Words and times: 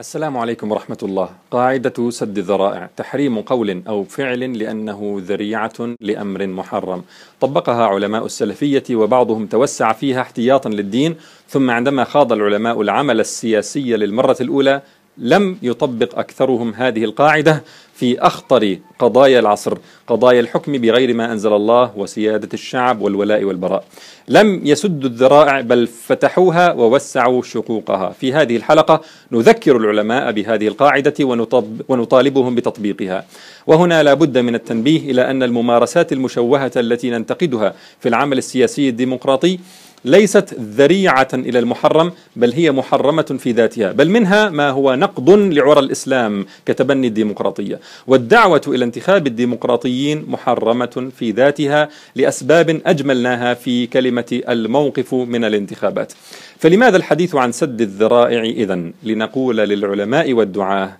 السلام 0.00 0.36
عليكم 0.36 0.72
ورحمة 0.72 0.98
الله. 1.02 1.30
قاعدة 1.50 2.10
سد 2.10 2.38
الذرائع 2.38 2.90
تحريم 2.96 3.40
قول 3.40 3.82
أو 3.88 4.04
فعل 4.04 4.58
لأنه 4.58 5.16
ذريعة 5.18 5.94
لأمر 6.00 6.46
محرم. 6.46 7.04
طبقها 7.40 7.86
علماء 7.86 8.26
السلفية 8.26 8.84
وبعضهم 8.90 9.46
توسع 9.46 9.92
فيها 9.92 10.20
احتياطا 10.20 10.70
للدين، 10.70 11.16
ثم 11.48 11.70
عندما 11.70 12.04
خاض 12.04 12.32
العلماء 12.32 12.80
العمل 12.80 13.20
السياسي 13.20 13.96
للمرة 13.96 14.36
الأولى 14.40 14.82
لم 15.18 15.58
يطبق 15.62 16.18
أكثرهم 16.18 16.74
هذه 16.74 17.04
القاعدة 17.04 17.62
في 17.94 18.20
أخطر 18.20 18.78
قضايا 18.98 19.40
العصر 19.40 19.78
قضايا 20.06 20.40
الحكم 20.40 20.72
بغير 20.72 21.14
ما 21.14 21.32
أنزل 21.32 21.52
الله 21.52 21.92
وسيادة 21.96 22.48
الشعب 22.54 23.00
والولاء 23.02 23.44
والبراء. 23.44 23.84
لم 24.28 24.60
يسدوا 24.64 25.10
الذرائع 25.10 25.60
بل 25.60 25.86
فتحوها 25.86 26.72
ووسعوا 26.72 27.42
شقوقها. 27.42 28.10
في 28.10 28.32
هذه 28.32 28.56
الحلقة 28.56 29.00
نذكر 29.32 29.76
العلماء 29.76 30.32
بهذه 30.32 30.68
القاعدة 30.68 31.14
ونطالبهم 31.88 32.54
بتطبيقها. 32.54 33.24
وهنا 33.66 34.02
لا 34.02 34.14
بد 34.14 34.38
من 34.38 34.54
التنبيه 34.54 35.10
إلى 35.10 35.30
أن 35.30 35.42
الممارسات 35.42 36.12
المشوهة 36.12 36.72
التي 36.76 37.10
ننتقدها 37.10 37.74
في 38.00 38.08
العمل 38.08 38.38
السياسي 38.38 38.88
الديمقراطي 38.88 39.58
ليست 40.06 40.54
ذريعة 40.54 41.28
إلى 41.34 41.58
المحرم 41.58 42.12
بل 42.36 42.52
هي 42.52 42.72
محرمة 42.72 43.36
في 43.38 43.52
ذاتها. 43.52 43.92
بل 43.92 44.10
منها 44.10 44.48
ما 44.48 44.70
هو 44.70 44.94
نقض 44.94 45.30
لعرى 45.30 45.80
الإسلام 45.80 46.46
كتبني 46.66 47.06
الديمقراطية. 47.06 47.80
والدعوة 48.06 48.60
إلى 48.68 48.84
انتخاب 48.84 49.26
الديمقراطيين 49.26 50.24
محرمة 50.28 51.10
في 51.18 51.30
ذاتها 51.30 51.88
لأسباب 52.16 52.80
أجملناها 52.86 53.54
في 53.54 53.86
كلمة 53.86 54.40
الموقف 54.48 55.14
من 55.14 55.44
الانتخابات. 55.44 56.12
فلماذا 56.58 56.96
الحديث 56.96 57.34
عن 57.34 57.52
سد 57.52 57.80
الذرائع 57.80 58.42
إذن؟ 58.44 58.92
لنقول 59.02 59.56
للعلماء 59.56 60.32
والدعاة 60.32 60.96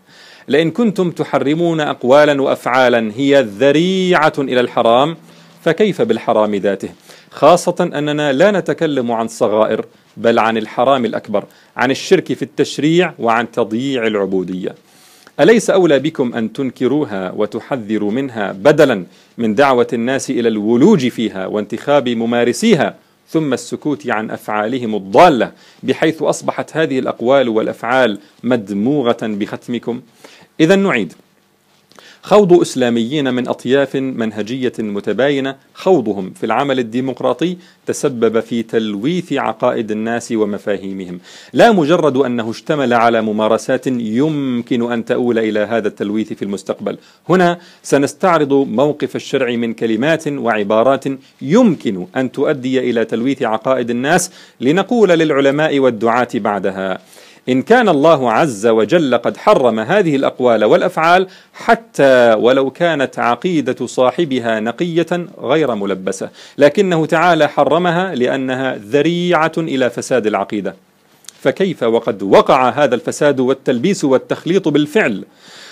لئن 0.49 0.71
كنتم 0.71 1.11
تحرمون 1.11 1.81
أقوالا 1.81 2.43
وأفعالا 2.43 3.13
هي 3.17 3.43
ذريعة 3.43 4.33
إلى 4.39 4.61
الحرام 4.61 5.17
فكيف 5.65 6.03
بالحرام 6.03 6.55
ذاته؟ 6.55 6.89
خاصة 7.37 7.91
أننا 7.95 8.33
لا 8.33 8.51
نتكلم 8.51 9.13
عن 9.13 9.29
صغائر 9.29 9.87
بل 10.17 10.39
عن 10.39 10.57
الحرام 10.57 11.05
الأكبر 11.05 11.45
عن 11.77 11.91
الشرك 11.91 12.33
في 12.33 12.43
التشريع 12.43 13.15
وعن 13.19 13.51
تضييع 13.51 14.07
العبودية. 14.07 14.75
أليس 15.41 15.71
أولى 15.71 15.99
بكم 15.99 16.35
أن 16.35 16.53
تنكروها 16.53 17.33
وتحذروا 17.37 18.11
منها 18.13 18.53
بدلا 18.53 19.05
من 19.39 19.55
دعوة 19.55 19.87
الناس 19.93 20.31
إلى 20.31 20.49
الولوج 20.49 21.09
فيها 21.09 21.47
وانتخاب 21.47 22.09
ممارسيها 22.09 22.95
ثم 23.29 23.53
السكوت 23.53 24.09
عن 24.09 24.31
أفعالهم 24.31 24.95
الضالة 24.95 25.53
بحيث 25.83 26.23
أصبحت 26.23 26.77
هذه 26.77 26.99
الأقوال 26.99 27.49
والأفعال 27.49 28.19
مدموغة 28.45 29.19
بختمكم؟ 29.23 30.01
إذا 30.61 30.77
نعيد. 30.77 31.13
خوض 32.27 32.61
إسلاميين 32.61 33.35
من 33.35 33.49
أطياف 33.49 33.97
منهجية 33.97 34.73
متباينة 34.79 35.57
خوضهم 35.75 36.31
في 36.31 36.47
العمل 36.47 36.79
الديمقراطي 36.79 37.57
تسبب 37.87 38.41
في 38.41 38.63
تلويث 38.63 39.33
عقائد 39.33 39.91
الناس 39.91 40.33
ومفاهيمهم. 40.33 41.21
لا 41.53 41.73
مجرد 41.73 42.17
أنه 42.17 42.51
اشتمل 42.51 42.93
على 42.93 43.23
ممارسات 43.23 43.87
يمكن 43.87 44.93
أن 44.93 45.05
تؤول 45.05 45.39
إلى 45.39 45.61
هذا 45.61 45.89
التلويث 45.89 46.33
في 46.33 46.43
المستقبل. 46.43 46.99
هنا 47.29 47.59
سنستعرض 47.83 48.53
موقف 48.53 49.17
الشرع 49.17 49.57
من 49.57 49.75
كلمات 49.75 50.29
وعبارات 50.29 51.05
يمكن 51.43 52.07
أن 52.17 52.33
تؤدي 52.33 52.91
إلى 52.91 53.05
تلويث 53.05 53.43
عقائد 53.43 53.91
الناس 53.91 54.31
لنقول 54.61 55.09
للعلماء 55.09 55.79
والدعاة 55.79 56.29
بعدها. 56.35 56.99
إن 57.49 57.63
كان 57.63 57.89
الله 57.89 58.33
عز 58.33 58.67
وجل 58.67 59.15
قد 59.15 59.37
حرم 59.37 59.81
هذه 59.81 60.17
الأقوال 60.17 60.65
والأفعال 60.65 61.27
حتى 61.55 62.35
ولو 62.39 62.71
كانت 62.71 63.19
عقيدة 63.19 63.87
صاحبها 63.87 64.61
نقية 64.61 65.27
غير 65.43 65.75
ملبسة. 65.75 66.31
لكنه 66.59 67.07
تعالى 67.07 67.49
حرمها 67.49 68.15
لأنها 68.15 68.77
ذريعة 68.77 69.53
إلى 69.59 69.91
فساد 69.91 70.27
العقيدة. 70.27 70.75
فكيف 71.41 71.83
وقد 71.83 72.23
وقع 72.23 72.69
هذا 72.69 72.95
الفساد 72.95 73.41
والتلبيس 73.41 74.05
والتخليط 74.05 74.69
بالفعل؟ 74.69 75.25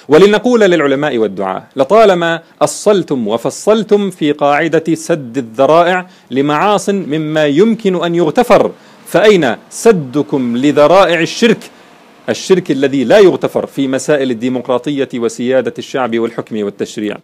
ولنقول 0.09 0.61
للعلماء 0.61 1.19
والدعاة 1.19 1.63
لطالما 1.77 2.41
أصلتم 2.63 3.29
وفصلتم 3.29 4.11
في 4.11 4.33
قاعدة 4.33 4.95
سد 4.95 5.39
الذرائع 5.39 6.07
لمعاص 6.31 6.89
مما 6.89 7.47
يمكن 7.47 8.05
أن 8.05 8.15
يغتفر 8.15 8.71
فأين 9.07 9.57
سدكم 9.71 10.57
لذرائع 10.57 11.21
الشرك؟ 11.21 11.59
الشرك 12.29 12.71
الذي 12.71 13.05
لا 13.05 13.19
يغتفر 13.19 13.67
في 13.67 13.89
مسائل 13.89 14.31
الديمقراطية 14.31 15.09
وسيادة 15.15 15.75
الشعب 15.79 16.19
والحكم 16.19 16.65
والتشريع. 16.65 17.17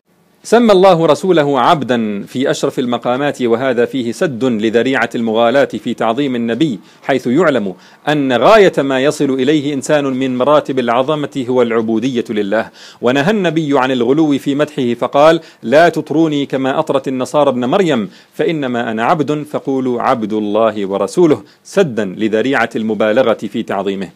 سمى 0.43 0.73
الله 0.73 1.07
رسوله 1.07 1.61
عبدا 1.61 2.23
في 2.23 2.51
أشرف 2.51 2.79
المقامات 2.79 3.43
وهذا 3.43 3.85
فيه 3.85 4.13
سد 4.13 4.45
لذريعة 4.45 5.11
المغالاة 5.15 5.65
في 5.65 5.95
تعظيم 5.95 6.37
النبي 6.37 6.81
حيث 7.03 7.27
يعلم 7.27 7.75
أن 8.09 8.33
غاية 8.33 8.73
ما 8.79 9.01
يصل 9.01 9.31
إليه 9.31 9.75
إنسان 9.75 10.05
من 10.05 10.39
مراتب 10.39 10.79
العظمة 10.79 11.45
هو 11.49 11.63
العبودية 11.63 12.25
لله. 12.31 12.71
ونهى 13.01 13.31
النبي 13.31 13.79
عن 13.79 13.91
الغلو 13.91 14.39
في 14.39 14.55
مدحه 14.55 14.95
فقال 14.95 15.41
لا 15.63 15.89
تطروني 15.89 16.47
كما 16.47 16.79
أطرت 16.79 17.09
النصارى 17.09 17.51
ابن 17.51 17.65
مريم 17.65 18.11
فإنما 18.35 18.91
أنا 18.91 19.05
عبد 19.05 19.47
فقولوا 19.51 20.03
عبد 20.03 20.33
الله 20.33 20.87
ورسوله 20.87 21.43
سدا 21.65 22.05
لذريعة 22.05 22.71
المبالغة 22.77 23.39
في 23.53 23.63
تعظيمه. 23.63 24.09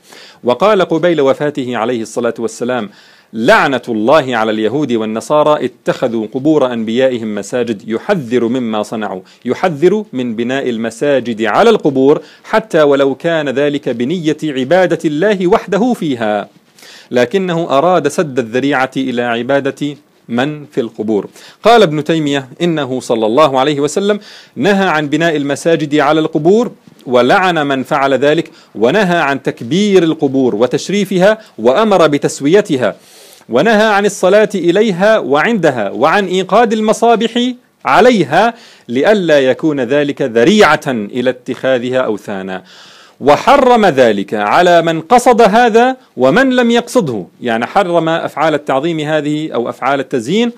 وقال 0.45 0.83
قبيل 0.83 1.21
وفاته 1.21 1.77
عليه 1.77 2.03
الصلاة 2.03 2.35
والسلام 2.39 2.91
لعنة 3.37 3.83
الله 3.89 4.37
على 4.37 4.50
اليهود 4.50 4.93
والنصارى 4.93 5.65
اتخذوا 5.65 6.27
قبور 6.34 6.72
أنبيائهم 6.72 7.34
مساجد 7.34 7.89
يحذر 7.89 8.49
مما 8.49 8.83
صنعوا 8.83 9.21
يحذر 9.45 10.05
من 10.12 10.37
بناء 10.37 10.71
المساجد 10.71 11.43
على 11.43 11.71
القبور 11.71 12.23
حتى 12.44 12.83
ولو 12.83 13.15
كان 13.15 13.49
ذلك 13.49 13.89
بنية 13.89 14.37
عبادة 14.44 14.99
الله 15.05 15.47
وحده 15.47 15.93
فيها. 15.93 16.49
لكنه 17.11 17.78
أراد 17.78 18.09
سد 18.09 18.39
الذريعة 18.39 18.91
إلى 18.97 19.23
عبادة 19.23 19.97
من 20.28 20.67
في 20.67 20.81
القبور. 20.81 21.28
قال 21.62 21.83
ابن 21.83 22.05
تيمية 22.05 22.49
إنه 22.62 23.00
صلى 23.00 23.27
الله 23.27 23.61
عليه 23.61 23.81
وسلم 23.81 24.21
نهى 24.56 24.89
عن 24.89 25.09
بناء 25.09 25.37
المساجد 25.37 25.94
على 25.94 26.21
القبور 26.21 26.73
ولعن 27.06 27.67
من 27.67 27.83
فعل 27.83 28.15
ذلك 28.15 28.50
ونهى 28.75 29.19
عن 29.19 29.43
تكبير 29.43 30.03
القبور 30.03 30.55
وتشريفها 30.55 31.39
وأمر 31.59 32.06
بتسويتها. 32.06 32.97
ونهى 33.49 33.87
عن 33.87 34.06
الصلاة 34.06 34.49
إليها 34.55 35.19
وعندها 35.19 35.91
وعن 35.91 36.27
إيقاد 36.27 36.72
المصابح 36.72 37.53
عليها 37.84 38.55
لئلا 38.88 39.41
يكون 39.41 39.81
ذلك 39.81 40.22
ذريعة 40.22 40.81
إلى 40.87 41.31
اتخاذها 41.31 41.99
أوثانا. 41.99 42.62
وحرم 43.21 43.87
ذلك 43.87 44.34
على 44.34 44.82
من 44.82 45.00
قصد 45.00 45.43
هذا 45.43 45.97
ومن 46.16 46.50
لم 46.50 46.71
يقصده. 46.71 47.27
يعني 47.41 47.66
حرم 47.66 48.09
أفعال 48.09 48.55
التعظيم 48.55 49.00
هذه 49.00 49.50
أو 49.55 49.69
أفعال 49.69 50.00
التزيين 50.00 50.53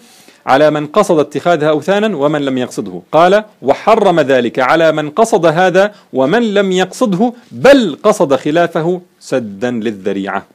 على 0.47 0.71
من 0.71 0.87
قصد 0.87 1.19
اتخاذها 1.19 1.71
أوثانا 1.71 2.17
ومن 2.17 2.43
لم 2.43 2.59
يقصده. 2.59 3.03
قال 3.13 3.45
وحرم 3.63 4.21
ذلك 4.21 4.59
على 4.59 4.93
من 4.93 5.11
قصد 5.11 5.47
هذا 5.47 5.95
ومن 6.13 6.55
لم 6.55 6.73
يقصده 6.73 7.33
بل 7.53 7.99
قصد 8.03 8.35
خلافه 8.35 9.01
سدا 9.21 9.71
للذريعة. 9.71 10.47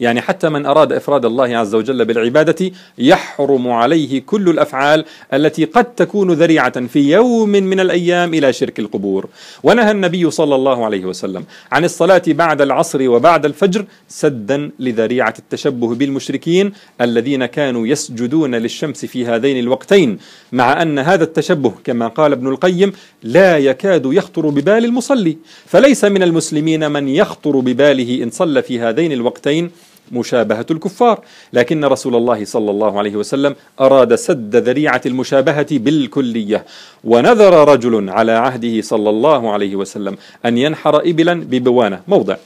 يعني 0.00 0.20
حتى 0.20 0.48
من 0.48 0.66
أراد 0.66 0.92
إفراد 0.92 1.24
الله 1.24 1.56
عز 1.56 1.74
وجل 1.74 2.04
بالعبادة 2.04 2.70
يحرم 2.98 3.68
عليه 3.68 4.22
كل 4.26 4.48
الأفعال 4.48 5.04
التي 5.34 5.64
قد 5.64 5.84
تكون 5.84 6.32
ذريعة 6.32 6.86
في 6.86 7.12
يوم 7.12 7.48
من 7.48 7.80
الأيام 7.80 8.34
إلى 8.34 8.52
شرك 8.52 8.78
القبور. 8.78 9.28
ونهى 9.62 9.90
النبي 9.90 10.30
صلى 10.30 10.54
الله 10.54 10.84
عليه 10.84 11.04
وسلم 11.04 11.44
عن 11.72 11.84
الصلاة 11.84 12.22
بعد 12.28 12.60
العصر 12.60 13.08
وبعد 13.08 13.44
الفجر 13.44 13.84
سدا 14.08 14.70
لذريعة 14.78 15.34
التشبه 15.38 15.94
بالمشركين 15.94 16.72
الذين 17.00 17.46
كانوا 17.46 17.86
يسجدون 17.86 18.54
للشمس 18.54 19.04
في 19.04 19.26
هذين 19.26 19.58
الوقتين 19.58 20.18
مع 20.52 20.82
أن 20.82 20.98
هذا 20.98 21.24
التشبه 21.24 21.72
كما 21.84 22.08
قال 22.08 22.32
ابن 22.32 22.48
القيم 22.48 22.92
لا 23.22 23.58
يكاد 23.58 24.06
يخطر 24.06 24.48
ببال 24.48 24.84
المصلي. 24.84 25.36
فليس 25.66 26.04
من 26.04 26.22
المسلمين 26.22 26.90
من 26.90 27.08
يخطر 27.08 27.60
بباله 27.60 28.22
إن 28.22 28.30
صلى 28.30 28.62
في 28.62 28.80
هذين 28.80 29.12
الوقتين 29.12 29.70
مشابهة 30.12 30.66
الكفار. 30.70 31.20
لكن 31.52 31.84
رسول 31.84 32.16
الله 32.16 32.44
صلى 32.44 32.70
الله 32.70 32.98
عليه 32.98 33.16
وسلم 33.16 33.56
أراد 33.80 34.14
سد 34.14 34.56
ذريعة 34.56 35.00
المشابهة 35.06 35.66
بالكلية 35.70 36.64
ونذر 37.04 37.68
رجل 37.68 38.10
على 38.10 38.32
عهده 38.32 38.80
صلى 38.80 39.10
الله 39.10 39.52
عليه 39.52 39.76
وسلم 39.76 40.16
أن 40.46 40.58
ينحر 40.58 40.96
إبلا 40.96 41.34
ببوانة 41.34 42.00
موضع. 42.08 42.36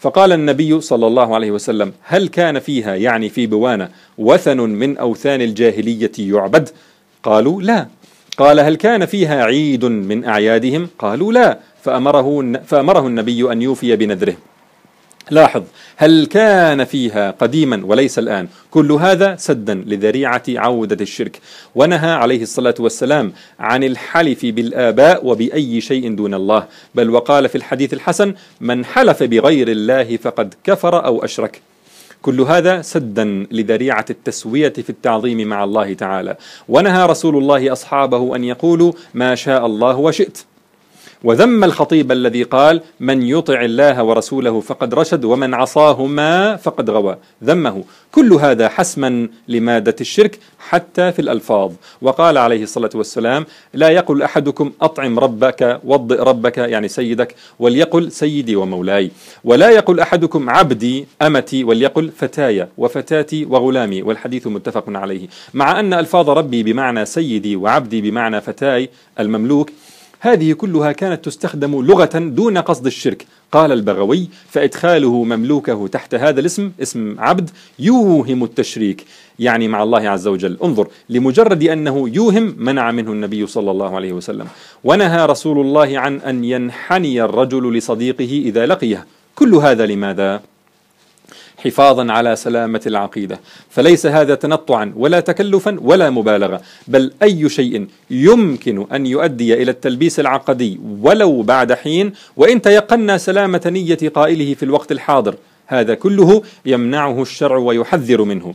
فقال 0.00 0.32
النبي 0.32 0.80
صلى 0.80 1.06
الله 1.06 1.34
عليه 1.34 1.50
وسلم 1.50 1.92
هل 2.02 2.28
كان 2.28 2.58
فيها 2.58 2.94
يعني 2.94 3.28
في 3.28 3.46
بوانة 3.46 3.88
وثن 4.18 4.56
من 4.60 4.96
أوثان 4.96 5.40
الجاهلية 5.42 6.12
يعبد؟ 6.18 6.68
قالوا 7.22 7.62
لا. 7.62 7.86
قال 8.36 8.60
هل 8.60 8.74
كان 8.76 9.06
فيها 9.06 9.44
عيد 9.44 9.84
من 9.84 10.24
أعيادهم؟ 10.24 10.88
قالوا 10.98 11.32
لا. 11.32 11.58
فأمره, 11.82 12.52
فأمره 12.66 13.06
النبي 13.06 13.52
أن 13.52 13.62
يوفي 13.62 13.96
بنذره. 13.96 14.36
لاحظ 15.30 15.62
هل 15.96 16.26
كان 16.26 16.84
فيها 16.84 17.30
قديما 17.30 17.82
وليس 17.84 18.18
الآن؟ 18.18 18.48
كل 18.70 18.92
هذا 18.92 19.36
سدا 19.36 19.74
لذريعة 19.74 20.42
عودة 20.48 20.96
الشرك. 21.00 21.40
ونهى 21.74 22.10
عليه 22.10 22.42
الصلاة 22.42 22.74
والسلام 22.78 23.32
عن 23.60 23.84
الحلف 23.84 24.46
بالآباء 24.46 25.26
وبأي 25.26 25.80
شيء 25.80 26.14
دون 26.14 26.34
الله. 26.34 26.66
بل 26.94 27.10
وقال 27.10 27.48
في 27.48 27.54
الحديث 27.54 27.94
الحسن 27.94 28.34
من 28.60 28.84
حلف 28.84 29.22
بغير 29.22 29.68
الله 29.68 30.16
فقد 30.16 30.54
كفر 30.64 31.04
أو 31.04 31.24
أشرك. 31.24 31.60
كل 32.22 32.40
هذا 32.40 32.82
سدا 32.82 33.46
لذريعة 33.50 34.04
التسوية 34.10 34.72
في 34.72 34.90
التعظيم 34.90 35.48
مع 35.48 35.64
الله 35.64 35.92
تعالى. 35.92 36.36
ونهى 36.68 37.06
رسول 37.06 37.36
الله 37.36 37.72
أصحابه 37.72 38.36
أن 38.36 38.44
يقولوا 38.44 38.92
ما 39.14 39.34
شاء 39.34 39.66
الله 39.66 39.96
وشئت. 39.96 40.38
وذم 41.24 41.64
الخطيب 41.64 42.12
الذي 42.12 42.42
قال 42.42 42.80
من 43.00 43.22
يطع 43.22 43.60
الله 43.62 44.02
ورسوله 44.02 44.60
فقد 44.60 44.94
رشد 44.94 45.24
ومن 45.24 45.54
عصاهما 45.54 46.56
فقد 46.56 46.90
غوى. 46.90 47.16
ذمه. 47.44 47.84
كل 48.12 48.32
هذا 48.32 48.68
حسما 48.68 49.28
لمادة 49.48 49.96
الشرك 50.00 50.38
حتى 50.58 51.12
في 51.12 51.18
الألفاظ. 51.18 51.72
وقال 52.02 52.38
عليه 52.38 52.62
الصلاة 52.62 52.90
والسلام 52.94 53.46
لا 53.74 53.88
يقل 53.88 54.22
أحدكم 54.22 54.72
أطعم 54.82 55.18
ربك 55.18 55.80
وضئ 55.84 56.22
ربك 56.22 56.58
يعني 56.58 56.88
سيدك 56.88 57.34
وليقل 57.58 58.12
سيدي 58.12 58.56
ومولاي. 58.56 59.10
ولا 59.44 59.70
يقل 59.70 60.00
أحدكم 60.00 60.50
عبدي 60.50 61.06
أمتي 61.22 61.64
وليقل 61.64 62.10
فتاي 62.16 62.68
وفتاتي 62.78 63.44
وغلامي. 63.44 64.02
والحديث 64.02 64.46
متفق 64.46 64.84
عليه. 64.88 65.28
مع 65.54 65.80
أن 65.80 65.94
ألفاظ 65.94 66.30
ربي 66.30 66.62
بمعنى 66.62 67.06
سيدي 67.06 67.56
وعبدي 67.56 68.00
بمعنى 68.00 68.40
فتاي 68.40 68.90
المملوك 69.20 69.70
هذه 70.20 70.52
كلها 70.52 70.92
كانت 70.92 71.24
تستخدم 71.24 71.82
لغة 71.82 72.18
دون 72.18 72.58
قصد 72.58 72.86
الشرك. 72.86 73.26
قال 73.52 73.72
البغوي 73.72 74.28
فإدخاله 74.48 75.24
مملوكه 75.24 75.88
تحت 75.88 76.14
هذا 76.14 76.40
الاسم 76.40 76.72
اسم 76.82 77.20
عبد 77.20 77.50
يوهم 77.78 78.44
التشريك. 78.44 79.04
يعني 79.38 79.68
مع 79.68 79.82
الله 79.82 80.08
عز 80.08 80.26
وجل. 80.28 80.56
انظر 80.64 80.88
لمجرد 81.08 81.62
أنه 81.62 82.08
يوهم 82.08 82.54
منع 82.58 82.90
منه 82.90 83.12
النبي 83.12 83.46
صلى 83.46 83.70
الله 83.70 83.96
عليه 83.96 84.12
وسلم. 84.12 84.46
ونهى 84.84 85.26
رسول 85.26 85.60
الله 85.60 85.98
عن 85.98 86.20
أن 86.20 86.44
ينحني 86.44 87.22
الرجل 87.22 87.76
لصديقه 87.76 88.42
إذا 88.44 88.66
لقيه. 88.66 89.06
كل 89.34 89.54
هذا 89.54 89.86
لماذا؟ 89.86 90.40
حفاظا 91.64 92.12
على 92.12 92.36
سلامة 92.36 92.80
العقيدة. 92.86 93.40
فليس 93.70 94.06
هذا 94.06 94.34
تنطعا 94.34 94.92
ولا 94.96 95.20
تكلفا 95.20 95.76
ولا 95.80 96.10
مبالغة 96.10 96.60
بل 96.88 97.12
أي 97.22 97.48
شيء 97.48 97.86
يمكن 98.10 98.86
أن 98.92 99.06
يؤدي 99.06 99.54
إلى 99.62 99.70
التلبيس 99.70 100.20
العقدي 100.20 100.80
ولو 101.00 101.42
بعد 101.42 101.72
حين 101.72 102.12
وإن 102.36 102.62
تيقنا 102.62 103.18
سلامة 103.18 103.62
نية 103.66 104.08
قائله 104.14 104.54
في 104.54 104.62
الوقت 104.62 104.92
الحاضر 104.92 105.34
هذا 105.66 105.94
كله 105.94 106.42
يمنعه 106.66 107.22
الشرع 107.22 107.56
ويحذر 107.56 108.22
منه. 108.22 108.54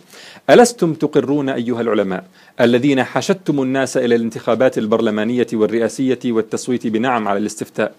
ألستم 0.50 0.94
تقرون 0.94 1.50
أيها 1.50 1.82
العلماء 1.82 2.24
الذين 2.62 3.04
حشدتم 3.04 3.62
الناس 3.62 3.98
إلى 3.98 4.16
الانتخابات 4.16 4.78
البرلمانية 4.78 5.48
والرئاسية 5.54 6.20
والتصويت 6.26 6.88
بنعم 6.88 7.28
على 7.28 7.40
الاستفتاء؟ 7.40 7.94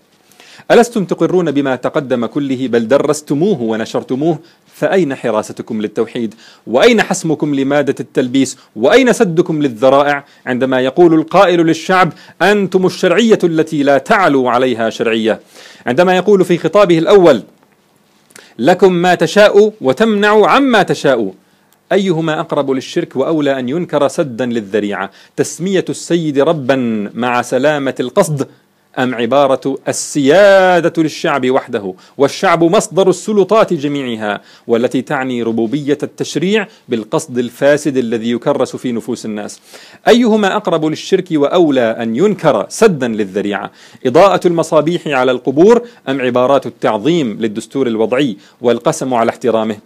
ألستم 0.70 1.04
تقرون 1.04 1.50
بما 1.50 1.76
تقدم 1.76 2.26
كله 2.26 2.68
بل 2.68 2.88
درستموه 2.88 3.62
ونشرتموه 3.62 4.38
فأين 4.76 5.14
حراستكم 5.14 5.82
للتوحيد؟ 5.82 6.34
وأين 6.66 7.02
حسمكم 7.02 7.54
لمادة 7.54 7.94
التلبيس؟ 8.00 8.58
وأين 8.76 9.12
سدكم 9.12 9.62
للذرائع؟ 9.62 10.24
عندما 10.46 10.80
يقول 10.80 11.14
القائل 11.14 11.60
للشعب 11.60 12.12
أنتم 12.42 12.86
الشرعية 12.86 13.38
التي 13.44 13.82
لا 13.82 13.98
تعلو 13.98 14.48
عليها 14.48 14.90
شرعية. 14.90 15.40
عندما 15.86 16.16
يقول 16.16 16.44
في 16.44 16.58
خطابه 16.58 16.98
الأول 16.98 17.42
لكم 18.58 18.92
ما 18.92 19.14
تشاء 19.14 19.72
وتمنع 19.80 20.50
عما 20.50 20.82
تشاء. 20.82 21.34
أيهما 21.92 22.40
أقرب 22.40 22.70
للشرك 22.70 23.16
وأولى 23.16 23.58
أن 23.58 23.68
ينكر 23.68 24.08
سدا 24.08 24.46
للذريعة؟ 24.46 25.10
تسمية 25.36 25.84
السيد 25.88 26.38
ربا 26.38 27.10
مع 27.14 27.42
سلامة 27.42 27.94
القصد 28.00 28.48
أم 28.98 29.14
عبارة 29.14 29.78
السيادة 29.88 31.02
للشعب 31.02 31.50
وحده؟ 31.50 31.94
والشعب 32.18 32.64
مصدر 32.64 33.08
السلطات 33.08 33.72
جميعها 33.72 34.40
والتي 34.66 35.02
تعني 35.02 35.42
ربوبية 35.42 35.98
التشريع 36.02 36.66
بالقصد 36.88 37.38
الفاسد 37.38 37.96
الذي 37.96 38.30
يكرس 38.30 38.76
في 38.76 38.92
نفوس 38.92 39.24
الناس. 39.26 39.60
أيهما 40.08 40.56
أقرب 40.56 40.84
للشرك 40.84 41.28
وأولى 41.32 41.96
أن 42.02 42.16
ينكر 42.16 42.66
سدا 42.68 43.08
للذريعة؟ 43.08 43.70
إضاءة 44.06 44.46
المصابيح 44.46 45.06
على 45.06 45.32
القبور 45.32 45.82
أم 46.08 46.20
عبارات 46.20 46.66
التعظيم 46.66 47.36
للدستور 47.40 47.86
الوضعي 47.86 48.36
والقسم 48.60 49.14
على 49.14 49.30
احترامه؟ 49.30 49.76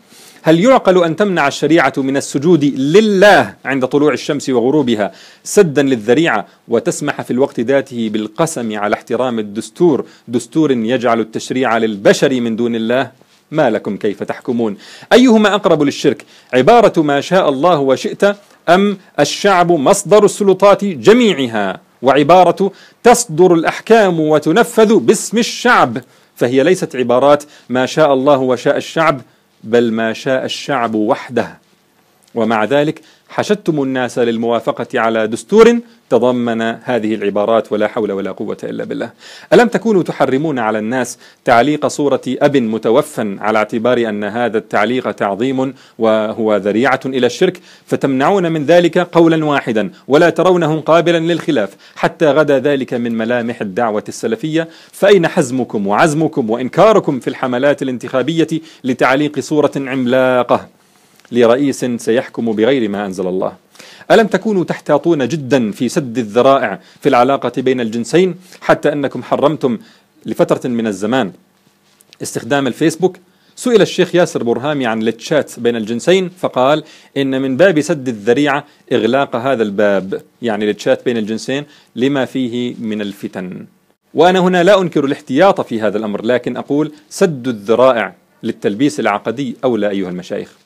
هل 0.42 0.60
يعقل 0.60 1.04
أن 1.04 1.16
تمنع 1.16 1.48
الشريعة 1.48 1.92
من 1.96 2.16
السجود 2.16 2.64
لله 2.64 3.54
عند 3.64 3.86
طلوع 3.86 4.12
الشمس 4.12 4.48
وغروبها 4.48 5.12
سدا 5.44 5.82
للذريعة 5.82 6.46
وتسمح 6.68 7.22
في 7.22 7.30
الوقت 7.30 7.60
ذاته 7.60 8.08
بالقسم 8.12 8.78
على 8.78 8.94
احترام 8.94 9.38
الدستور؟ 9.38 10.04
دستور 10.28 10.72
يجعل 10.72 11.20
التشريع 11.20 11.78
للبشر 11.78 12.40
من 12.40 12.56
دون 12.56 12.74
الله؟ 12.74 13.10
ما 13.50 13.70
لكم 13.70 13.96
كيف 13.96 14.22
تحكمون؟ 14.22 14.76
أيهما 15.12 15.54
أقرب 15.54 15.82
للشرك؟ 15.82 16.24
عبارة 16.52 17.02
ما 17.02 17.20
شاء 17.20 17.48
الله 17.48 17.78
وشئت 17.78 18.36
أم 18.68 18.98
الشعب 19.20 19.72
مصدر 19.72 20.24
السلطات 20.24 20.84
جميعها؟ 20.84 21.80
وعبارة 22.02 22.72
تصدر 23.02 23.54
الأحكام 23.54 24.20
وتنفذ 24.20 24.98
باسم 24.98 25.38
الشعب 25.38 25.98
فهي 26.36 26.62
ليست 26.62 26.96
عبارات 26.96 27.44
ما 27.68 27.86
شاء 27.86 28.14
الله 28.14 28.38
وشاء 28.38 28.76
الشعب 28.76 29.20
بل 29.64 29.92
ما 29.92 30.12
شاء 30.12 30.44
الشعب 30.44 30.94
وحده. 30.94 31.58
ومع 32.34 32.64
ذلك 32.64 33.00
حشدتم 33.28 33.82
الناس 33.82 34.18
للموافقة 34.18 35.00
على 35.00 35.26
دستور 35.26 35.80
تضمن 36.10 36.62
هذه 36.62 37.14
العبارات 37.14 37.72
ولا 37.72 37.88
حول 37.88 38.12
ولا 38.12 38.32
قوة 38.32 38.56
إلا 38.64 38.84
بالله. 38.84 39.10
ألم 39.52 39.68
تكونوا 39.68 40.02
تحرمون 40.02 40.58
على 40.58 40.78
الناس 40.78 41.18
تعليق 41.44 41.86
صورة 41.86 42.20
أب 42.28 42.56
متوفى 42.56 43.36
على 43.40 43.58
اعتبار 43.58 44.08
أن 44.08 44.24
هذا 44.24 44.58
التعليق 44.58 45.10
تعظيم 45.10 45.74
وهو 45.98 46.56
ذريعة 46.56 47.00
إلى 47.06 47.26
الشرك؟ 47.26 47.60
فتمنعون 47.86 48.52
من 48.52 48.64
ذلك 48.64 48.98
قولا 48.98 49.44
واحدا 49.44 49.90
ولا 50.08 50.30
ترونه 50.30 50.80
قابلا 50.80 51.18
للخلاف. 51.18 51.76
حتى 51.96 52.26
غدا 52.26 52.58
ذلك 52.58 52.94
من 52.94 53.18
ملامح 53.18 53.60
الدعوة 53.60 54.04
السلفية. 54.08 54.68
فأين 54.92 55.28
حزمكم 55.28 55.86
وعزمكم 55.86 56.50
وإنكاركم 56.50 57.20
في 57.20 57.28
الحملات 57.28 57.82
الانتخابية 57.82 58.48
لتعليق 58.84 59.40
صورة 59.40 59.72
عملاقة 59.76 60.68
لرئيس 61.32 61.84
سيحكم 61.84 62.52
بغير 62.52 62.88
ما 62.88 63.06
أنزل 63.06 63.26
الله؟ 63.26 63.69
ألم 64.10 64.26
تكونوا 64.26 64.64
تحتاطون 64.64 65.28
جدا 65.28 65.70
في 65.70 65.88
سد 65.88 66.18
الذرائع 66.18 66.80
في 67.00 67.08
العلاقة 67.08 67.52
بين 67.56 67.80
الجنسين 67.80 68.34
حتى 68.60 68.92
أنكم 68.92 69.22
حرمتم 69.22 69.78
لفترة 70.26 70.68
من 70.68 70.86
الزمان؟ 70.86 71.32
استخدام 72.22 72.66
الفيسبوك. 72.66 73.16
سئل 73.56 73.82
الشيخ 73.82 74.14
ياسر 74.14 74.42
برهامي 74.42 74.86
عن 74.86 75.02
التشات 75.02 75.60
بين 75.60 75.76
الجنسين 75.76 76.30
فقال 76.38 76.84
إن 77.16 77.42
من 77.42 77.56
باب 77.56 77.80
سد 77.80 78.08
الذريعة 78.08 78.64
إغلاق 78.92 79.36
هذا 79.36 79.62
الباب 79.62 80.22
يعني 80.42 80.70
التشات 80.70 81.04
بين 81.04 81.16
الجنسين 81.16 81.64
لما 81.96 82.24
فيه 82.24 82.74
من 82.78 83.00
الفتن. 83.00 83.66
وأنا 84.14 84.38
هنا 84.38 84.62
لا 84.62 84.80
أنكر 84.80 85.04
الاحتياط 85.04 85.60
في 85.60 85.80
هذا 85.80 85.98
الأمر 85.98 86.24
لكن 86.24 86.56
أقول 86.56 86.92
سد 87.10 87.48
الذرائع 87.48 88.14
للتلبيس 88.42 89.00
العقدي 89.00 89.56
أولى 89.64 89.90
أيها 89.90 90.08
المشايخ. 90.08 90.59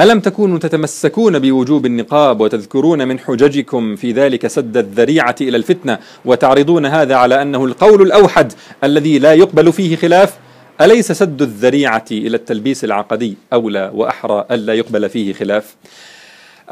ألم 0.00 0.20
تكونوا 0.20 0.58
تتمسكون 0.58 1.38
بوجوب 1.38 1.86
النقاب 1.86 2.40
وتذكرون 2.40 3.08
من 3.08 3.18
حججكم 3.18 3.96
في 3.96 4.12
ذلك 4.12 4.46
سد 4.46 4.76
الذريعة 4.76 5.34
إلى 5.40 5.56
الفتنة 5.56 5.98
وتعرضون 6.24 6.86
هذا 6.86 7.14
على 7.14 7.42
أنه 7.42 7.64
القول 7.64 8.02
الأوحد 8.02 8.52
الذي 8.84 9.18
لا 9.18 9.32
يقبل 9.32 9.72
فيه 9.72 9.96
خلاف؟ 9.96 10.38
أليس 10.80 11.12
سد 11.12 11.42
الذريعة 11.42 12.04
إلى 12.10 12.36
التلبيس 12.36 12.84
العقدي 12.84 13.36
أولى 13.52 13.90
وأحرى 13.94 14.44
ألا 14.50 14.74
يقبل 14.74 15.08
فيه 15.08 15.32
خلاف؟ 15.32 15.76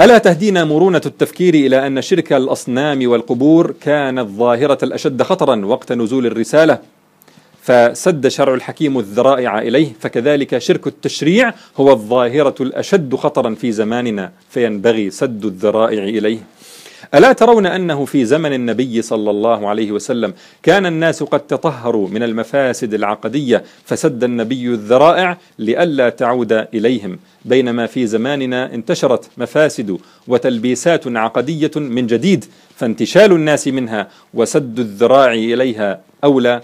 ألا 0.01 0.19
تهدينا 0.19 0.65
مرونة 0.65 1.03
التفكير 1.07 1.55
إلى 1.55 1.87
أن 1.87 2.03
شرك 2.03 2.33
الأصنام 2.33 3.09
والقبور 3.11 3.75
كانت 3.81 4.29
ظاهرة 4.29 4.79
الأشد 4.83 5.23
خطرا 5.23 5.67
وقت 5.67 5.93
نزول 5.93 6.27
الرسالة؟ 6.27 6.79
فسد 7.65 8.29
شرع 8.29 8.55
الحكيم 8.55 8.99
الذرائع 8.99 9.59
إليه 9.59 9.93
فكذلك 10.01 10.59
شرك 10.59 10.87
التشريع 10.87 11.55
هو 11.77 11.93
الظاهرة 11.93 12.55
الأشد 12.61 13.15
خطرا 13.15 13.55
في 13.55 13.73
زماننا 13.73 14.33
فينبغي 14.51 15.11
سد 15.11 15.45
الذرائع 15.45 16.05
إليه. 16.05 16.39
ألا 17.15 17.33
ترون 17.33 17.67
أنه 17.67 18.05
في 18.05 18.25
زمن 18.25 18.53
النبي 18.53 19.03
صلى 19.03 19.31
الله 19.31 19.69
عليه 19.69 19.93
وسلم 19.93 20.35
كان 20.63 20.87
الناس 20.87 21.23
قد 21.23 21.41
تطهروا 21.41 22.09
من 22.09 22.23
المفاسد 22.23 22.95
العقدية 22.95 23.65
فسد 23.85 24.25
النبي 24.25 24.69
الذرائع 24.69 25.39
لئلا 25.59 26.09
تعود 26.09 26.53
إليهم. 26.53 27.19
بينما 27.45 27.87
في 27.87 28.07
زماننا 28.07 28.75
انتشرت 28.75 29.31
مفاسد 29.39 29.99
وتلبيسات 30.29 31.07
عقدية 31.07 31.71
من 31.77 32.07
جديد 32.07 32.45
فانتشال 32.77 33.33
الناس 33.33 33.69
منها 33.69 34.09
وسد 34.35 34.79
الذراع 34.79 35.33
إليها 35.33 36.01
أولى 36.25 36.61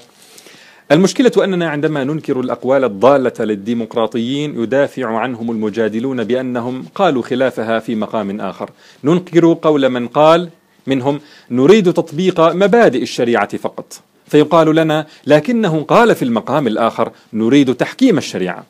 المشكلة 0.93 1.33
أننا 1.45 1.71
عندما 1.71 2.05
ننكر 2.05 2.41
الأقوال 2.41 2.85
الضالة 2.85 3.33
للديمقراطيين 3.41 4.63
يدافع 4.63 5.19
عنهم 5.19 5.51
المجادلون 5.51 6.25
بأنهم 6.25 6.85
قالوا 6.95 7.23
خلافها 7.23 7.79
في 7.79 7.95
مقام 7.95 8.41
آخر. 8.41 8.71
ننكر 9.05 9.57
قول 9.63 9.89
من 9.89 10.09
قال 10.09 10.49
منهم 10.87 11.21
نريد 11.51 11.93
تطبيق 11.93 12.41
مبادئ 12.41 13.03
الشريعة 13.03 13.57
فقط. 13.57 14.01
فيقال 14.27 14.75
لنا 14.75 15.07
لكنه 15.27 15.83
قال 15.83 16.15
في 16.15 16.25
المقام 16.25 16.67
الآخر 16.67 17.13
نريد 17.33 17.75
تحكيم 17.75 18.19
الشريعة. 18.19 18.65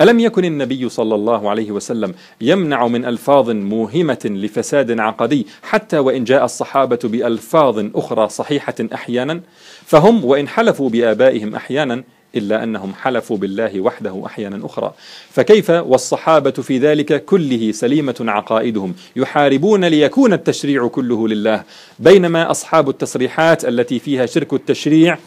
ألم 0.00 0.20
يكن 0.20 0.44
النبي 0.44 0.88
صلى 0.88 1.14
الله 1.14 1.50
عليه 1.50 1.70
وسلم 1.70 2.14
يمنع 2.40 2.86
من 2.86 3.04
ألفاظ 3.04 3.50
موهمة 3.50 4.18
لفساد 4.24 5.00
عقدي 5.00 5.46
حتى 5.62 5.98
وإن 5.98 6.24
جاء 6.24 6.44
الصحابة 6.44 6.98
بألفاظ 7.04 7.84
أخرى 7.94 8.28
صحيحة 8.28 8.74
أحيانا؟ 8.94 9.40
فهم 9.86 10.24
وإن 10.24 10.48
حلفوا 10.48 10.90
بآبائهم 10.90 11.54
أحيانا 11.54 12.04
إلا 12.36 12.64
أنهم 12.64 12.94
حلفوا 12.94 13.36
بالله 13.36 13.80
وحده 13.80 14.22
أحيانا 14.26 14.66
أخرى. 14.66 14.92
فكيف 15.30 15.70
والصحابة 15.70 16.50
في 16.50 16.78
ذلك 16.78 17.24
كله 17.24 17.72
سليمة 17.72 18.14
عقائدهم؟ 18.20 18.94
يحاربون 19.16 19.84
ليكون 19.84 20.32
التشريع 20.32 20.88
كله 20.88 21.28
لله. 21.28 21.62
بينما 21.98 22.50
أصحاب 22.50 22.88
التصريحات 22.88 23.64
التي 23.64 23.98
فيها 23.98 24.26
شرك 24.26 24.52
التشريع 24.52 25.18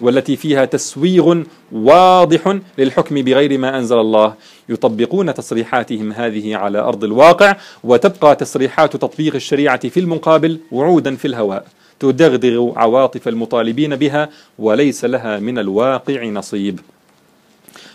والتي 0.00 0.36
فيها 0.36 0.64
تسويغ 0.64 1.42
واضح 1.72 2.58
للحكم 2.78 3.14
بغير 3.22 3.58
ما 3.58 3.78
أنزل 3.78 3.98
الله. 3.98 4.34
يطبقون 4.68 5.34
تصريحاتهم 5.34 6.12
هذه 6.12 6.56
على 6.56 6.78
أرض 6.78 7.04
الواقع 7.04 7.56
وتبقى 7.84 8.36
تصريحات 8.36 8.96
تطبيق 8.96 9.34
الشريعة 9.34 9.88
في 9.88 10.00
المقابل 10.00 10.58
وعودا 10.72 11.16
في 11.16 11.24
الهواء. 11.24 11.66
تدغدغ 12.00 12.72
عواطف 12.76 13.28
المطالبين 13.28 13.96
بها 13.96 14.28
وليس 14.58 15.04
لها 15.04 15.38
من 15.38 15.58
الواقع 15.58 16.24
نصيب. 16.24 16.80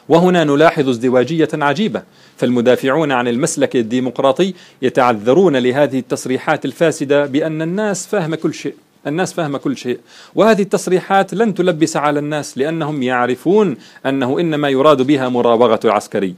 وهنا 0.10 0.44
نلاحظ 0.44 0.90
ازدواجية 0.90 1.50
عجيبة. 1.54 2.04
فالمدافعون 2.38 3.12
عن 3.12 3.28
المسلك 3.28 3.76
الديمقراطي 3.76 4.54
يتعذرون 4.82 5.58
لهذه 5.58 6.00
التصريحات 6.00 6.66
الفاسدة 6.66 7.26
بأن 7.26 7.62
الناس 7.62 8.08
فاهمه 8.08 8.36
كل 8.36 8.54
شيء. 8.54 8.74
الناس 9.08 9.34
فاهمة 9.34 9.58
كل 9.58 9.78
شيء. 9.78 10.00
وهذه 10.36 10.62
التصريحات 10.62 11.34
لن 11.34 11.54
تلبس 11.54 11.98
على 11.98 12.20
الناس 12.20 12.58
لأنهم 12.58 13.04
يعرفون 13.04 13.78
أنه 14.06 14.40
إنما 14.40 14.70
يراد 14.70 15.02
بها 15.02 15.30
مراوغة 15.30 15.80
العسكري. 15.86 16.36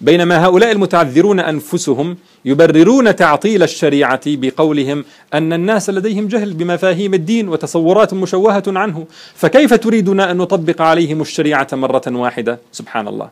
بينما 0.00 0.44
هؤلاء 0.44 0.72
المتعذرون 0.72 1.40
أنفسهم 1.40 2.16
يبررون 2.44 3.16
تعطيل 3.16 3.62
الشريعة 3.62 4.20
بقولهم 4.26 5.04
أن 5.34 5.52
الناس 5.52 5.90
لديهم 5.90 6.28
جهل 6.28 6.54
بمفاهيم 6.54 7.14
الدين 7.14 7.48
وتصورات 7.48 8.14
مشوهة 8.14 8.62
عنه. 8.66 9.06
فكيف 9.34 9.74
تريدنا 9.74 10.30
أن 10.30 10.36
نطبق 10.36 10.82
عليهم 10.82 11.20
الشريعة 11.20 11.68
مرة 11.72 12.02
واحدة؟ 12.06 12.58
سبحان 12.72 13.08
الله. 13.08 13.28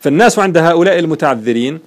فالناس 0.00 0.38
عند 0.38 0.58
هؤلاء 0.58 0.98
المتعذرين 0.98 1.78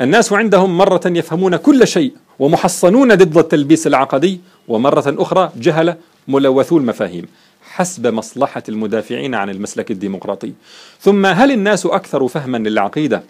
الناس 0.00 0.32
عندهم 0.32 0.78
مرة 0.78 1.02
يفهمون 1.06 1.56
كل 1.56 1.86
شيء. 1.86 2.12
ومحصنون 2.42 3.14
ضد 3.14 3.38
التلبيس 3.38 3.86
العقدي 3.86 4.40
ومرة 4.68 5.04
أخرى 5.06 5.52
جهلة 5.56 5.96
ملوثو 6.28 6.78
المفاهيم 6.78 7.26
حسب 7.62 8.06
مصلحة 8.06 8.62
المدافعين 8.68 9.34
عن 9.34 9.50
المسلك 9.50 9.90
الديمقراطي. 9.90 10.52
ثم 11.00 11.26
هل 11.26 11.50
الناس 11.50 11.86
أكثر 11.86 12.28
فهما 12.28 12.58
للعقيدة 12.58 13.22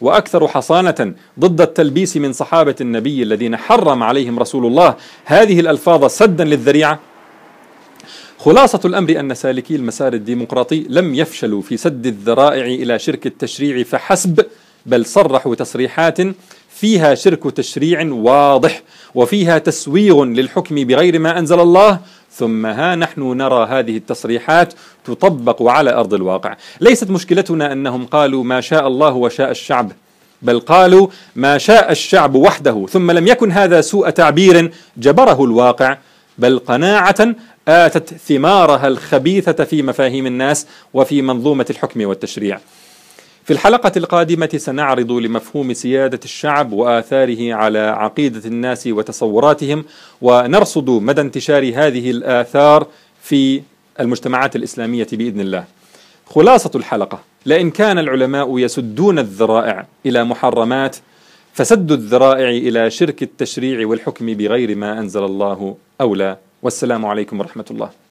وأكثر 0.00 0.48
حصانة 0.48 1.14
ضد 1.40 1.60
التلبيس 1.60 2.16
من 2.16 2.32
صحابة 2.32 2.74
النبي 2.80 3.22
الذين 3.22 3.56
حرم 3.56 4.02
عليهم 4.02 4.38
رسول 4.38 4.66
الله 4.66 4.94
هذه 5.24 5.60
الألفاظ 5.60 6.04
سدا 6.04 6.44
للذريعة؟ 6.44 7.00
خلاصة 8.38 8.80
الأمر 8.84 9.20
أن 9.20 9.34
سالكي 9.34 9.76
المسار 9.76 10.12
الديمقراطي 10.12 10.86
لم 10.88 11.14
يفشلوا 11.14 11.62
في 11.62 11.76
سد 11.76 12.06
الذرائع 12.06 12.64
إلى 12.64 12.98
شرك 12.98 13.26
التشريع 13.26 13.82
فحسب 13.82 14.44
بل 14.86 15.06
صرحوا 15.06 15.54
تصريحات 15.54 16.18
فيها 16.80 17.14
شرك 17.14 17.50
تشريع 17.52 18.12
واضح 18.12 18.82
وفيها 19.14 19.58
تسويغ 19.58 20.24
للحكم 20.24 20.74
بغير 20.84 21.18
ما 21.18 21.38
أنزل 21.38 21.60
الله 21.60 22.00
ثم 22.32 22.66
ها 22.66 22.94
نحن 22.94 23.22
نرى 23.22 23.66
هذه 23.66 23.96
التصريحات 23.96 24.74
تطبق 25.04 25.62
على 25.62 25.92
أرض 25.92 26.14
الواقع. 26.14 26.56
ليست 26.80 27.10
مشكلتنا 27.10 27.72
أنهم 27.72 28.06
قالوا 28.06 28.44
ما 28.44 28.60
شاء 28.60 28.86
الله 28.86 29.14
وشاء 29.14 29.50
الشعب 29.50 29.92
بل 30.42 30.60
قالوا 30.60 31.06
ما 31.36 31.58
شاء 31.58 31.92
الشعب 31.92 32.34
وحده 32.34 32.86
ثم 32.90 33.10
لم 33.10 33.26
يكن 33.26 33.52
هذا 33.52 33.80
سوء 33.80 34.10
تعبير 34.10 34.72
جبره 34.96 35.44
الواقع 35.44 35.98
بل 36.38 36.58
قناعة 36.58 37.34
آتت 37.68 38.14
ثمارها 38.14 38.88
الخبيثة 38.88 39.64
في 39.64 39.82
مفاهيم 39.82 40.26
الناس 40.26 40.66
وفي 40.94 41.22
منظومة 41.22 41.66
الحكم 41.70 42.06
والتشريع. 42.06 42.60
في 43.50 43.54
الحلقة 43.54 43.92
القادمة 43.96 44.48
سنعرض 44.56 45.12
لمفهوم 45.12 45.72
سيادة 45.72 46.20
الشعب 46.24 46.72
وآثاره 46.72 47.54
على 47.54 47.78
عقيدة 47.78 48.48
الناس 48.48 48.86
وتصوراتهم 48.86 49.84
ونرصد 50.22 50.90
مدى 50.90 51.20
انتشار 51.20 51.72
هذه 51.74 52.10
الآثار 52.10 52.86
في 53.22 53.62
المجتمعات 54.00 54.56
الإسلامية 54.56 55.06
بإذن 55.12 55.40
الله. 55.40 55.64
خلاصة 56.26 56.70
الحلقة: 56.74 57.20
لئن 57.46 57.70
كان 57.70 57.98
العلماء 57.98 58.58
يسدون 58.58 59.18
الذرائع 59.18 59.86
إلى 60.06 60.24
محرمات 60.24 60.96
فسد 61.52 61.92
الذرائع 61.92 62.48
إلى 62.48 62.90
شرك 62.90 63.22
التشريع 63.22 63.86
والحكم 63.86 64.26
بغير 64.26 64.76
ما 64.76 64.98
أنزل 64.98 65.24
الله 65.24 65.76
أولى 66.00 66.36
والسلام 66.62 67.06
عليكم 67.06 67.40
ورحمة 67.40 67.64
الله. 67.70 67.90